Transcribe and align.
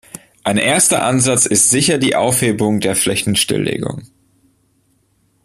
Ein 0.43 0.57
erster 0.57 1.03
Ansatz 1.03 1.45
ist 1.45 1.69
sicher 1.69 1.99
die 1.99 2.15
Aufhebung 2.15 2.79
der 2.79 2.95
Flächenstilllegung. 2.95 4.01